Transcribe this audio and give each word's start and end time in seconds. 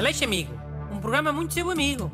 Aleixo 0.00 0.24
Amigo, 0.24 0.54
um 0.90 0.98
programa 0.98 1.30
muito 1.30 1.52
seu 1.52 1.70
amigo. 1.70 2.10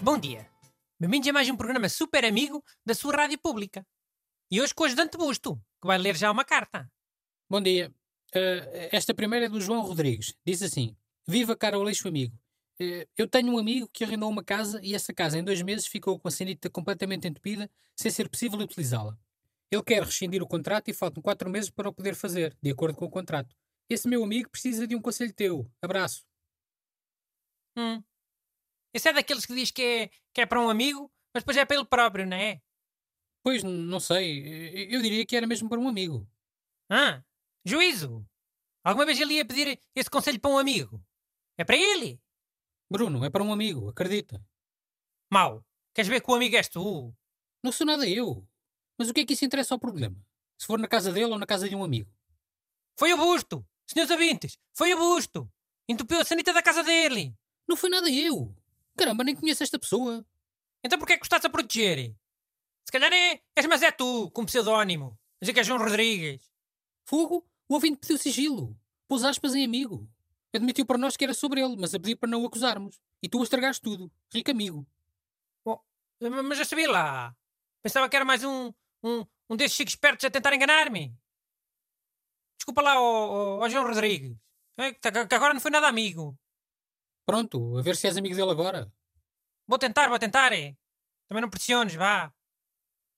Bom 0.00 0.16
dia. 0.16 0.48
Bem-vindos 0.96 1.28
a 1.28 1.32
mais 1.32 1.50
um 1.50 1.56
programa 1.56 1.88
super 1.88 2.24
amigo 2.24 2.62
da 2.86 2.94
sua 2.94 3.16
rádio 3.16 3.36
pública. 3.40 3.84
E 4.48 4.62
hoje 4.62 4.72
com 4.72 4.84
o 4.84 4.86
ajudante 4.86 5.18
Busto, 5.18 5.56
que 5.56 5.88
vai 5.88 5.98
ler 5.98 6.14
já 6.14 6.30
uma 6.30 6.44
carta. 6.44 6.88
Bom 7.50 7.60
dia. 7.60 7.92
Uh, 8.28 8.88
esta 8.92 9.12
primeira 9.12 9.46
é 9.46 9.48
do 9.48 9.60
João 9.60 9.82
Rodrigues. 9.82 10.36
Diz 10.46 10.62
assim: 10.62 10.96
Viva, 11.26 11.56
caro 11.56 11.80
Aleixo 11.80 12.06
amigo. 12.06 12.38
Uh, 12.80 13.04
eu 13.16 13.26
tenho 13.26 13.52
um 13.52 13.58
amigo 13.58 13.88
que 13.92 14.04
arrendou 14.04 14.30
uma 14.30 14.44
casa 14.44 14.78
e 14.84 14.94
essa 14.94 15.12
casa 15.12 15.36
em 15.36 15.42
dois 15.42 15.60
meses 15.62 15.88
ficou 15.88 16.16
com 16.16 16.28
a 16.28 16.30
sanita 16.30 16.70
completamente 16.70 17.26
entupida, 17.26 17.68
sem 17.96 18.08
ser 18.08 18.28
possível 18.28 18.60
utilizá-la. 18.60 19.18
Ele 19.72 19.82
quer 19.82 20.02
rescindir 20.02 20.42
o 20.42 20.46
contrato 20.46 20.90
e 20.90 20.92
faltam 20.92 21.22
quatro 21.22 21.48
meses 21.48 21.70
para 21.70 21.88
o 21.88 21.94
poder 21.94 22.14
fazer, 22.14 22.54
de 22.62 22.70
acordo 22.70 22.94
com 22.94 23.06
o 23.06 23.10
contrato. 23.10 23.56
Esse 23.88 24.06
meu 24.06 24.22
amigo 24.22 24.50
precisa 24.50 24.86
de 24.86 24.94
um 24.94 25.00
conselho 25.00 25.32
teu. 25.32 25.66
Abraço. 25.80 26.26
Hum. 27.78 28.04
Esse 28.92 29.08
é 29.08 29.14
daqueles 29.14 29.46
que 29.46 29.54
diz 29.54 29.70
que 29.70 29.82
é, 29.82 30.10
que 30.34 30.42
é 30.42 30.46
para 30.46 30.60
um 30.60 30.68
amigo, 30.68 31.10
mas 31.32 31.42
depois 31.42 31.56
é 31.56 31.64
para 31.64 31.76
ele 31.76 31.86
próprio, 31.86 32.26
não 32.26 32.36
é? 32.36 32.60
Pois, 33.42 33.62
não 33.62 33.98
sei. 33.98 34.94
Eu 34.94 35.00
diria 35.00 35.24
que 35.24 35.34
era 35.34 35.46
mesmo 35.46 35.70
para 35.70 35.80
um 35.80 35.88
amigo. 35.88 36.28
Ah, 36.90 37.24
juízo! 37.64 38.28
Alguma 38.84 39.06
vez 39.06 39.18
ele 39.18 39.34
ia 39.34 39.44
pedir 39.44 39.80
esse 39.94 40.10
conselho 40.10 40.38
para 40.38 40.50
um 40.50 40.58
amigo? 40.58 41.02
É 41.56 41.64
para 41.64 41.76
ele? 41.76 42.20
Bruno, 42.90 43.24
é 43.24 43.30
para 43.30 43.42
um 43.42 43.52
amigo, 43.52 43.88
acredita. 43.88 44.44
Mau. 45.32 45.64
Queres 45.94 46.10
ver 46.10 46.20
que 46.20 46.30
o 46.30 46.34
amigo 46.34 46.56
és 46.56 46.68
tu? 46.68 47.16
Não 47.64 47.72
sou 47.72 47.86
nada 47.86 48.06
eu. 48.06 48.46
Mas 49.02 49.10
o 49.10 49.12
que 49.12 49.22
é 49.22 49.26
que 49.26 49.32
isso 49.32 49.44
interessa 49.44 49.74
ao 49.74 49.80
problema? 49.80 50.16
Se 50.56 50.64
for 50.64 50.78
na 50.78 50.86
casa 50.86 51.10
dele 51.10 51.32
ou 51.32 51.36
na 51.36 51.44
casa 51.44 51.68
de 51.68 51.74
um 51.74 51.82
amigo? 51.82 52.08
Foi 52.96 53.12
o 53.12 53.16
busto! 53.16 53.66
Senhores 53.84 54.12
ouvintes, 54.12 54.56
foi 54.72 54.94
o 54.94 54.96
busto! 54.96 55.50
Entupiu 55.88 56.20
a 56.20 56.24
sanita 56.24 56.52
da 56.52 56.62
casa 56.62 56.84
dele! 56.84 57.36
Não 57.66 57.76
foi 57.76 57.90
nada 57.90 58.08
eu! 58.08 58.54
Caramba, 58.96 59.24
nem 59.24 59.34
conheço 59.34 59.64
esta 59.64 59.76
pessoa! 59.76 60.24
Então 60.84 61.00
porquê 61.00 61.14
é 61.14 61.16
que 61.16 61.26
estás 61.26 61.44
a 61.44 61.50
proteger? 61.50 62.14
Se 62.84 62.92
calhar 62.92 63.12
é, 63.12 63.42
és 63.56 63.66
mas 63.66 63.82
é 63.82 63.90
tu, 63.90 64.30
com 64.30 64.46
pseudónimo. 64.46 65.18
Dizer 65.40 65.52
que 65.52 65.58
és 65.58 65.66
João 65.66 65.80
Rodrigues. 65.80 66.48
Fogo? 67.04 67.44
O 67.68 67.74
ouvinte 67.74 67.98
pediu 67.98 68.18
sigilo. 68.18 68.78
Pôs 69.08 69.24
aspas 69.24 69.52
em 69.56 69.64
amigo. 69.64 70.08
Admitiu 70.54 70.86
para 70.86 70.96
nós 70.96 71.16
que 71.16 71.24
era 71.24 71.34
sobre 71.34 71.60
ele, 71.60 71.74
mas 71.76 71.92
a 71.92 71.98
pedir 71.98 72.14
para 72.14 72.30
não 72.30 72.40
o 72.40 72.46
acusarmos. 72.46 73.00
E 73.20 73.28
tu 73.28 73.40
a 73.40 73.42
estragaste 73.42 73.82
tudo. 73.82 74.12
Rico 74.32 74.52
amigo. 74.52 74.86
Bom, 75.64 75.82
mas 76.20 76.56
já 76.56 76.64
sabia 76.64 76.88
lá. 76.88 77.36
Pensava 77.82 78.08
que 78.08 78.14
era 78.14 78.24
mais 78.24 78.44
um, 78.44 78.72
um, 79.02 79.26
um 79.50 79.56
desses 79.56 79.76
chicos 79.76 79.94
espertos 79.94 80.24
a 80.24 80.30
tentar 80.30 80.54
enganar-me. 80.54 81.16
Desculpa 82.58 82.82
lá, 82.82 83.00
ó, 83.00 83.02
ó, 83.02 83.58
ó 83.64 83.68
João 83.68 83.86
Rodrigues. 83.86 84.36
É, 84.78 84.92
que 84.92 85.34
agora 85.34 85.52
não 85.52 85.60
foi 85.60 85.70
nada 85.70 85.88
amigo. 85.88 86.38
Pronto, 87.26 87.78
a 87.78 87.82
ver 87.82 87.96
se 87.96 88.06
és 88.06 88.16
amigo 88.16 88.34
dele 88.34 88.50
agora. 88.50 88.92
Vou 89.66 89.78
tentar, 89.78 90.08
vou 90.08 90.18
tentar, 90.18 90.52
é. 90.52 90.76
Também 91.28 91.42
não 91.42 91.50
pressiones, 91.50 91.94
vá. 91.94 92.32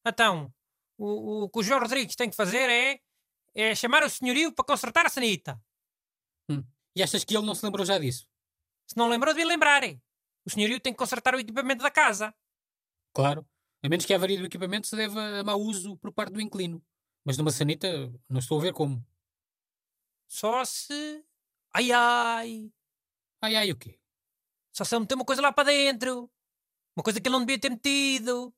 Então, 0.06 0.52
o, 0.98 1.44
o 1.44 1.50
que 1.50 1.58
o 1.58 1.62
João 1.62 1.80
Rodrigues 1.80 2.16
tem 2.16 2.28
que 2.28 2.36
fazer 2.36 2.68
é, 2.68 3.00
é 3.55 3.74
chamar 3.74 4.02
o 4.02 4.10
senhorio 4.10 4.52
para 4.52 4.64
consertar 4.64 5.06
a 5.06 5.08
sanita. 5.10 5.60
Hum. 6.50 6.62
E 6.94 7.02
achas 7.02 7.24
que 7.24 7.36
ele 7.36 7.46
não 7.46 7.55
se 7.55 7.64
lembrou 7.64 7.84
já 7.84 7.98
disso? 7.98 8.28
Se 8.86 8.96
não 8.96 9.08
lembrou, 9.08 9.32
devia 9.32 9.48
lembrar. 9.48 9.82
É. 9.82 9.98
O 10.46 10.50
senhorio 10.50 10.78
tem 10.78 10.92
que 10.92 10.98
consertar 10.98 11.34
o 11.34 11.40
equipamento 11.40 11.82
da 11.82 11.90
casa. 11.90 12.34
Claro. 13.14 13.46
A 13.84 13.88
menos 13.88 14.06
que 14.06 14.14
a 14.14 14.16
avaria 14.16 14.38
do 14.38 14.46
equipamento 14.46 14.86
se 14.86 14.96
deve 14.96 15.20
a 15.20 15.44
mau 15.44 15.60
uso 15.60 15.94
por 15.98 16.10
parte 16.10 16.32
do 16.32 16.40
inclino. 16.40 16.82
Mas 17.22 17.36
numa 17.36 17.50
sanita, 17.50 17.86
não 18.27 18.38
estou 18.38 18.58
a 18.58 18.62
ver 18.62 18.72
como. 18.72 19.06
Só 20.27 20.64
se. 20.64 21.22
Ai 21.70 21.92
ai! 21.92 22.72
Ai 23.42 23.56
ai 23.56 23.70
o 23.70 23.77
quê? 23.77 24.00
Só 24.72 24.84
se 24.84 24.95
ele 24.95 25.00
meter 25.00 25.17
uma 25.17 25.24
coisa 25.24 25.42
lá 25.42 25.52
para 25.52 25.68
dentro. 25.68 26.30
Uma 26.96 27.02
coisa 27.02 27.20
que 27.20 27.28
ele 27.28 27.34
não 27.34 27.45
devia 27.45 27.61
ter 27.61 27.68
metido. 27.68 28.55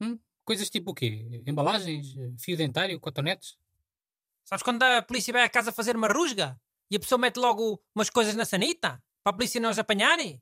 Hum? 0.00 0.20
Coisas 0.44 0.70
tipo 0.70 0.92
o 0.92 0.94
quê? 0.94 1.42
Embalagens? 1.44 2.14
Fio 2.38 2.56
dentário? 2.56 3.00
Cotonetes? 3.00 3.58
Sabes 4.44 4.62
quando 4.62 4.84
a 4.84 5.02
polícia 5.02 5.32
vai 5.32 5.42
à 5.42 5.48
casa 5.48 5.72
fazer 5.72 5.96
uma 5.96 6.06
rusga? 6.06 6.60
E 6.88 6.94
a 6.94 7.00
pessoa 7.00 7.18
mete 7.18 7.38
logo 7.38 7.82
umas 7.92 8.08
coisas 8.08 8.36
na 8.36 8.44
sanita? 8.44 9.02
Para 9.24 9.30
a 9.30 9.36
polícia 9.36 9.60
não 9.60 9.70
os 9.70 9.80
apanharem? 9.80 10.40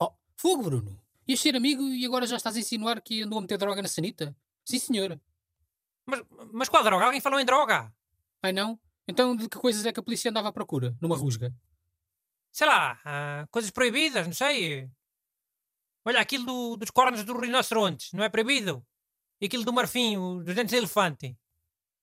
Oh, 0.00 0.14
fogo, 0.34 0.62
Bruno! 0.62 1.03
Ias 1.26 1.40
ser 1.40 1.56
amigo 1.56 1.82
e 1.82 2.04
agora 2.04 2.26
já 2.26 2.36
estás 2.36 2.56
a 2.56 2.60
insinuar 2.60 3.00
que 3.00 3.22
andou 3.22 3.38
a 3.38 3.42
meter 3.42 3.58
droga 3.58 3.80
na 3.80 3.88
sanita? 3.88 4.36
Sim, 4.64 4.78
senhora. 4.78 5.20
Mas, 6.06 6.22
mas 6.52 6.68
qual 6.68 6.84
droga? 6.84 7.06
Alguém 7.06 7.20
falou 7.20 7.40
em 7.40 7.44
droga? 7.44 7.92
Ai 8.42 8.52
não? 8.52 8.78
Então 9.08 9.34
de 9.34 9.48
que 9.48 9.58
coisas 9.58 9.84
é 9.86 9.92
que 9.92 10.00
a 10.00 10.02
polícia 10.02 10.30
andava 10.30 10.48
à 10.48 10.52
procura, 10.52 10.96
numa 11.00 11.16
rusga? 11.16 11.54
Sei 12.52 12.66
lá, 12.66 13.00
ah, 13.04 13.46
coisas 13.50 13.70
proibidas, 13.70 14.26
não 14.26 14.34
sei. 14.34 14.88
Olha, 16.04 16.20
aquilo 16.20 16.44
do, 16.44 16.76
dos 16.76 16.90
cornos 16.90 17.24
do 17.24 17.38
rinocerontes, 17.38 18.12
não 18.12 18.22
é 18.22 18.28
proibido? 18.28 18.86
E 19.40 19.46
aquilo 19.46 19.64
do 19.64 19.72
marfim, 19.72 20.16
dos 20.42 20.54
dentes 20.54 20.70
de 20.70 20.76
elefante. 20.76 21.36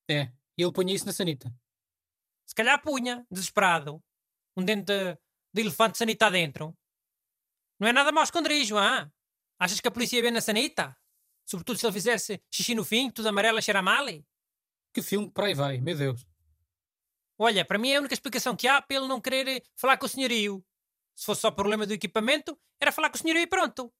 É, 0.09 0.31
e 0.57 0.63
ele 0.63 0.71
punha 0.71 0.93
isso 0.93 1.05
na 1.05 1.13
sanita. 1.13 1.53
Se 2.45 2.55
calhar 2.55 2.81
punha, 2.81 3.25
desesperado. 3.31 4.03
Um 4.57 4.65
dente 4.65 4.85
de, 4.85 5.17
de 5.53 5.61
elefante 5.61 5.97
sanita 5.97 6.29
dentro. 6.29 6.75
Não 7.81 7.87
é 7.87 7.91
nada 7.91 8.11
mau 8.11 8.23
esconderijo, 8.23 8.77
ah? 8.77 9.11
Achas 9.57 9.81
que 9.81 9.87
a 9.87 9.91
polícia 9.91 10.15
ia 10.15 10.21
ver 10.21 10.29
na 10.29 10.39
sanita? 10.39 10.95
Sobretudo 11.43 11.79
se 11.79 11.85
ele 11.87 11.93
fizesse 11.93 12.39
xixi 12.51 12.75
no 12.75 12.85
fim, 12.85 13.09
tudo 13.09 13.27
amarelo 13.27 13.57
a 13.57 13.61
cheirar 13.61 13.81
mal? 13.83 14.05
Que 14.93 15.01
filme 15.01 15.31
para 15.31 15.47
aí 15.47 15.55
vai, 15.55 15.81
meu 15.81 15.97
Deus. 15.97 16.23
Olha, 17.39 17.65
para 17.65 17.79
mim 17.79 17.89
é 17.89 17.95
a 17.95 17.99
única 17.99 18.13
explicação 18.13 18.55
que 18.55 18.67
há 18.67 18.79
para 18.79 18.97
ele 18.97 19.07
não 19.07 19.19
querer 19.19 19.63
falar 19.75 19.97
com 19.97 20.05
o 20.05 20.09
senhorio. 20.09 20.63
Se 21.15 21.25
fosse 21.25 21.41
só 21.41 21.49
problema 21.49 21.87
do 21.87 21.93
equipamento, 21.93 22.55
era 22.79 22.91
falar 22.91 23.09
com 23.09 23.15
o 23.15 23.19
senhorio 23.19 23.41
e 23.41 23.47
pronto. 23.47 23.91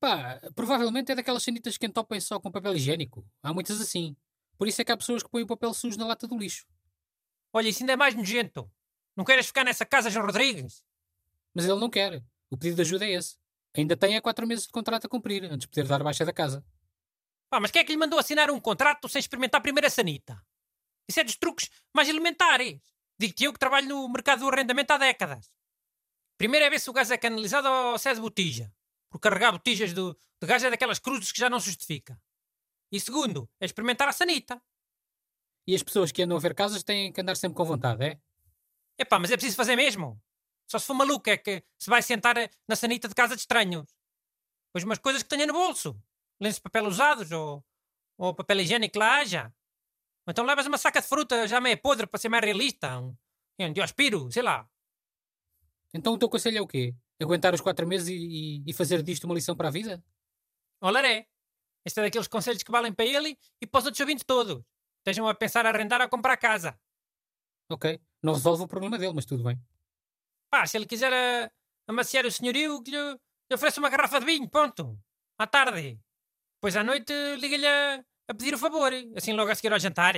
Pá, 0.00 0.40
provavelmente 0.54 1.12
é 1.12 1.14
daquelas 1.14 1.42
sanitas 1.42 1.76
que 1.76 1.84
entopem 1.84 2.18
só 2.20 2.40
com 2.40 2.50
papel 2.50 2.74
higiênico. 2.74 3.22
Há 3.42 3.52
muitas 3.52 3.82
assim. 3.82 4.16
Por 4.56 4.66
isso 4.66 4.80
é 4.80 4.84
que 4.84 4.92
há 4.92 4.96
pessoas 4.96 5.22
que 5.22 5.28
põem 5.28 5.42
o 5.42 5.46
papel 5.46 5.74
sujo 5.74 5.98
na 5.98 6.06
lata 6.06 6.26
do 6.26 6.38
lixo. 6.38 6.66
Olha, 7.52 7.68
isso 7.68 7.82
ainda 7.82 7.92
é 7.92 7.96
mais 7.96 8.14
nojento. 8.14 8.72
Não 9.14 9.26
queres 9.26 9.46
ficar 9.46 9.62
nessa 9.62 9.84
casa, 9.84 10.08
João 10.08 10.24
Rodrigues? 10.24 10.82
Mas 11.52 11.66
ele 11.66 11.78
não 11.78 11.90
quer. 11.90 12.24
O 12.54 12.56
pedido 12.56 12.76
de 12.76 12.82
ajuda 12.82 13.04
é 13.04 13.14
esse. 13.14 13.36
Ainda 13.76 13.96
tem 13.96 14.16
há 14.16 14.22
quatro 14.22 14.46
meses 14.46 14.66
de 14.66 14.70
contrato 14.70 15.06
a 15.08 15.10
cumprir, 15.10 15.42
antes 15.42 15.62
de 15.62 15.68
poder 15.68 15.88
dar 15.88 16.04
baixa 16.04 16.24
da 16.24 16.32
casa. 16.32 16.64
Pá, 17.50 17.58
mas 17.58 17.72
quem 17.72 17.80
é 17.80 17.84
que 17.84 17.90
lhe 17.90 17.98
mandou 17.98 18.16
assinar 18.16 18.48
um 18.48 18.60
contrato 18.60 19.08
sem 19.08 19.18
experimentar 19.18 19.60
primeiro 19.60 19.88
a 19.88 19.90
sanita? 19.90 20.40
Isso 21.08 21.18
é 21.18 21.24
dos 21.24 21.36
truques 21.36 21.68
mais 21.92 22.08
elementares. 22.08 22.80
Digo-te 23.18 23.42
eu 23.42 23.52
que 23.52 23.58
trabalho 23.58 23.88
no 23.88 24.08
mercado 24.08 24.38
do 24.38 24.48
arrendamento 24.48 24.92
há 24.92 24.98
décadas. 24.98 25.52
Primeiro 26.38 26.64
é 26.64 26.70
ver 26.70 26.78
se 26.78 26.88
o 26.88 26.92
gás 26.92 27.10
é 27.10 27.18
canalizado 27.18 27.68
ou 27.68 27.98
se 27.98 28.08
é 28.08 28.14
de 28.14 28.20
botija. 28.20 28.72
Porque 29.10 29.28
carregar 29.28 29.50
botijas 29.50 29.92
do, 29.92 30.16
de 30.40 30.46
gás 30.46 30.62
é 30.62 30.70
daquelas 30.70 31.00
cruzes 31.00 31.32
que 31.32 31.40
já 31.40 31.50
não 31.50 31.58
se 31.58 31.66
justifica. 31.66 32.16
E 32.92 33.00
segundo, 33.00 33.50
é 33.58 33.64
experimentar 33.64 34.06
a 34.06 34.12
sanita. 34.12 34.62
E 35.66 35.74
as 35.74 35.82
pessoas 35.82 36.12
que 36.12 36.22
andam 36.22 36.36
a 36.36 36.40
ver 36.40 36.54
casas 36.54 36.84
têm 36.84 37.12
que 37.12 37.20
andar 37.20 37.36
sempre 37.36 37.56
com 37.56 37.64
vontade, 37.64 38.04
é? 38.04 38.20
Epá, 38.96 39.18
mas 39.18 39.32
é 39.32 39.36
preciso 39.36 39.56
fazer 39.56 39.74
mesmo. 39.74 40.22
Só 40.66 40.78
se 40.78 40.86
for 40.86 40.94
maluco 40.94 41.28
é 41.28 41.36
que 41.36 41.62
se 41.78 41.90
vai 41.90 42.02
sentar 42.02 42.36
na 42.66 42.76
sanita 42.76 43.08
de 43.08 43.14
casa 43.14 43.34
de 43.34 43.40
estranhos. 43.40 43.86
Pois 44.72 44.84
umas 44.84 44.98
coisas 44.98 45.22
que 45.22 45.28
tenha 45.28 45.46
no 45.46 45.52
bolso. 45.52 45.96
Lenços 46.40 46.56
de 46.56 46.62
papel 46.62 46.86
usados 46.86 47.30
ou, 47.30 47.64
ou 48.18 48.34
papel 48.34 48.60
higiênico 48.60 48.98
lá 48.98 49.18
haja. 49.18 49.54
Ou 50.26 50.30
então 50.30 50.44
levas 50.44 50.66
uma 50.66 50.78
saca 50.78 51.00
de 51.00 51.06
fruta 51.06 51.46
já 51.46 51.60
meio 51.60 51.80
podre 51.80 52.06
para 52.06 52.18
ser 52.18 52.28
mais 52.28 52.44
realista. 52.44 52.98
Um, 52.98 53.16
um 53.60 53.72
diospiro, 53.72 54.30
sei 54.32 54.42
lá. 54.42 54.68
Então 55.92 56.14
o 56.14 56.18
teu 56.18 56.28
conselho 56.28 56.58
é 56.58 56.60
o 56.60 56.66
quê? 56.66 56.94
Aguentar 57.22 57.54
os 57.54 57.60
quatro 57.60 57.86
meses 57.86 58.08
e, 58.08 58.14
e, 58.14 58.64
e 58.66 58.72
fazer 58.72 59.02
disto 59.02 59.24
uma 59.24 59.34
lição 59.34 59.54
para 59.56 59.68
a 59.68 59.70
vida? 59.70 60.02
Olaré. 60.80 61.28
Este 61.84 62.00
é 62.00 62.02
daqueles 62.02 62.26
conselhos 62.26 62.62
que 62.62 62.72
valem 62.72 62.92
para 62.92 63.04
ele 63.04 63.38
e 63.60 63.66
para 63.66 63.78
os 63.78 63.84
outros 63.84 64.00
ouvintes 64.00 64.24
todos. 64.24 64.64
Estejam 64.98 65.28
a 65.28 65.34
pensar 65.34 65.66
a 65.66 65.68
arrendar 65.68 66.00
ou 66.00 66.06
a 66.06 66.08
comprar 66.08 66.36
casa. 66.36 66.78
Ok. 67.70 68.00
Não 68.22 68.32
resolve 68.32 68.64
o 68.64 68.68
problema 68.68 68.98
dele, 68.98 69.12
mas 69.12 69.26
tudo 69.26 69.44
bem. 69.44 69.60
Pá, 70.54 70.64
se 70.68 70.76
ele 70.78 70.86
quiser 70.86 71.12
a, 71.12 71.50
amaciar 71.88 72.24
o 72.24 72.30
senhorio, 72.30 72.80
que 72.80 72.92
lhe, 72.92 72.96
lhe 72.96 73.54
ofereça 73.56 73.80
uma 73.80 73.90
garrafa 73.90 74.20
de 74.20 74.26
vinho, 74.26 74.48
ponto. 74.48 74.96
À 75.36 75.48
tarde. 75.48 75.98
Depois 76.54 76.76
à 76.76 76.84
noite 76.84 77.12
liga-lhe 77.40 77.66
a, 77.66 78.04
a, 78.28 78.34
pedir 78.34 78.54
o 78.54 78.58
favor, 78.58 78.92
assim 79.16 79.32
logo 79.32 79.50
a 79.50 79.54
seguir 79.56 79.72
ao 79.72 79.80
jantar. 79.80 80.14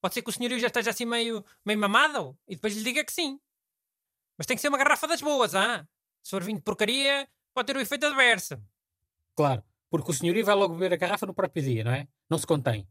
Pode 0.00 0.14
ser 0.14 0.22
que 0.22 0.30
o 0.30 0.32
senhorio 0.32 0.58
já 0.58 0.68
esteja 0.68 0.92
assim 0.92 1.04
meio, 1.04 1.44
meio 1.62 1.78
mamado 1.78 2.34
e 2.48 2.54
depois 2.54 2.74
lhe 2.74 2.82
diga 2.82 3.04
que 3.04 3.12
sim. 3.12 3.38
Mas 4.38 4.46
tem 4.46 4.56
que 4.56 4.62
ser 4.62 4.70
uma 4.70 4.78
garrafa 4.78 5.06
das 5.06 5.20
boas, 5.20 5.54
ah? 5.54 5.86
Se 6.22 6.30
for 6.30 6.42
vinho 6.42 6.56
de 6.56 6.64
porcaria, 6.64 7.28
pode 7.52 7.66
ter 7.66 7.76
o 7.76 7.82
efeito 7.82 8.06
adverso. 8.06 8.58
Claro, 9.36 9.62
porque 9.90 10.10
o 10.10 10.14
senhorio 10.14 10.42
vai 10.42 10.54
logo 10.54 10.72
beber 10.72 10.94
a 10.94 10.96
garrafa 10.96 11.26
no 11.26 11.34
próprio 11.34 11.62
dia, 11.62 11.84
não 11.84 11.92
é? 11.92 12.08
Não 12.30 12.38
se 12.38 12.46
contém. 12.46 12.88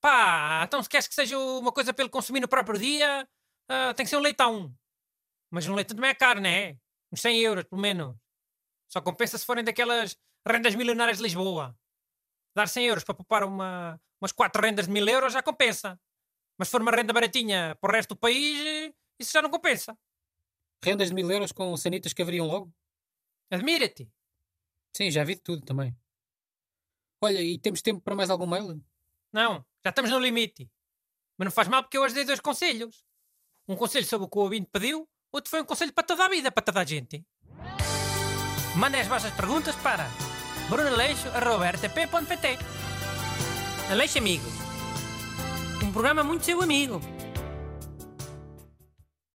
Pá, 0.00 0.62
então 0.64 0.82
se 0.82 0.88
queres 0.88 1.06
que 1.06 1.14
seja 1.14 1.38
uma 1.38 1.70
coisa 1.70 1.92
para 1.92 2.02
ele 2.02 2.10
consumir 2.10 2.40
no 2.40 2.48
próprio 2.48 2.80
dia, 2.80 3.28
uh, 3.70 3.92
tem 3.92 4.06
que 4.06 4.10
ser 4.10 4.16
um 4.16 4.20
leitão. 4.20 4.74
Mas 5.50 5.66
um 5.66 5.74
leitão 5.74 5.96
também 5.96 6.10
é 6.10 6.14
caro, 6.14 6.40
não 6.40 6.48
é? 6.48 6.76
Uns 7.12 7.20
100 7.20 7.40
euros, 7.40 7.64
pelo 7.64 7.80
menos. 7.80 8.16
Só 8.88 9.00
compensa 9.00 9.36
se 9.36 9.44
forem 9.44 9.64
daquelas 9.64 10.16
rendas 10.46 10.74
milionárias 10.74 11.18
de 11.18 11.24
Lisboa. 11.24 11.76
dar 12.54 12.68
100 12.68 12.86
euros 12.86 13.04
para 13.04 13.14
poupar 13.14 13.44
uma, 13.44 14.00
umas 14.20 14.32
4 14.32 14.62
rendas 14.62 14.86
de 14.86 14.92
1000 14.92 15.08
euros 15.08 15.32
já 15.32 15.42
compensa. 15.42 15.98
Mas 16.58 16.68
se 16.68 16.72
for 16.72 16.82
uma 16.82 16.90
renda 16.90 17.12
baratinha 17.12 17.76
para 17.80 17.90
o 17.90 17.94
resto 17.94 18.10
do 18.14 18.20
país, 18.20 18.92
isso 19.18 19.32
já 19.32 19.42
não 19.42 19.50
compensa. 19.50 19.96
Rendas 20.82 21.08
de 21.08 21.14
mil 21.14 21.30
euros 21.30 21.52
com 21.52 21.76
sanitas 21.76 22.12
que 22.12 22.22
haveriam 22.22 22.46
logo? 22.46 22.72
Admira-te. 23.50 24.10
Sim, 24.94 25.10
já 25.10 25.24
vi 25.24 25.34
de 25.34 25.42
tudo 25.42 25.64
também. 25.64 25.96
Olha, 27.22 27.40
e 27.42 27.58
temos 27.58 27.82
tempo 27.82 28.00
para 28.00 28.14
mais 28.14 28.30
algum 28.30 28.46
mail? 28.46 28.82
Não, 29.32 29.64
já 29.84 29.90
estamos 29.90 30.10
no 30.10 30.18
limite. 30.18 30.70
Mas 31.36 31.46
não 31.46 31.52
faz 31.52 31.68
mal 31.68 31.82
porque 31.82 31.96
eu 31.96 32.02
hoje 32.02 32.14
dei 32.14 32.24
dois 32.24 32.40
conselhos. 32.40 33.04
Um 33.68 33.76
conselho 33.76 34.06
sobre 34.06 34.26
o 34.26 34.30
que 34.30 34.38
o 34.38 34.42
ouvinte 34.42 34.68
pediu, 34.70 35.08
outro 35.32 35.50
foi 35.50 35.60
um 35.62 35.64
conselho 35.64 35.92
para 35.92 36.04
toda 36.04 36.24
a 36.24 36.28
vida, 36.28 36.50
para 36.50 36.62
toda 36.62 36.80
a 36.80 36.84
gente. 36.84 37.24
Mandem 38.76 39.00
as 39.00 39.06
vossas 39.06 39.32
perguntas 39.34 39.74
para 39.76 40.08
brunaleixo.rtp.pt 40.68 42.58
Aleixo 43.90 44.18
Amigos. 44.18 44.52
Um 45.82 45.92
programa 45.92 46.22
muito 46.22 46.44
seu 46.44 46.62
amigo. 46.62 47.00